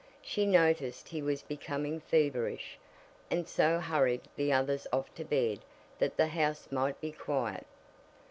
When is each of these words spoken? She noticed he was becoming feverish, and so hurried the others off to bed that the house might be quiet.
She 0.23 0.47
noticed 0.47 1.07
he 1.09 1.21
was 1.21 1.43
becoming 1.43 1.99
feverish, 1.99 2.79
and 3.29 3.47
so 3.47 3.77
hurried 3.77 4.21
the 4.35 4.51
others 4.51 4.87
off 4.91 5.13
to 5.13 5.23
bed 5.23 5.59
that 5.99 6.17
the 6.17 6.25
house 6.25 6.67
might 6.71 6.99
be 6.99 7.11
quiet. 7.11 7.67